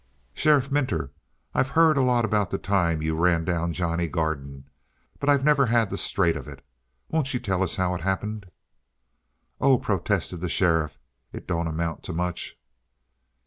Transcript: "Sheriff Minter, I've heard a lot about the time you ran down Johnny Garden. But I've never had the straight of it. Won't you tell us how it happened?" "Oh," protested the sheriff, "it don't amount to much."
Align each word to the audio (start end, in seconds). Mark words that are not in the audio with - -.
"Sheriff 0.33 0.71
Minter, 0.71 1.11
I've 1.53 1.69
heard 1.77 1.95
a 1.95 2.01
lot 2.01 2.25
about 2.25 2.49
the 2.49 2.57
time 2.57 3.03
you 3.03 3.13
ran 3.15 3.45
down 3.45 3.71
Johnny 3.71 4.07
Garden. 4.07 4.67
But 5.19 5.29
I've 5.29 5.45
never 5.45 5.67
had 5.67 5.91
the 5.91 5.95
straight 5.97 6.35
of 6.35 6.47
it. 6.47 6.65
Won't 7.09 7.35
you 7.35 7.39
tell 7.39 7.61
us 7.61 7.75
how 7.75 7.93
it 7.93 8.01
happened?" 8.01 8.49
"Oh," 9.59 9.77
protested 9.77 10.37
the 10.41 10.49
sheriff, 10.49 10.97
"it 11.31 11.45
don't 11.45 11.67
amount 11.67 12.01
to 12.05 12.13
much." 12.13 12.57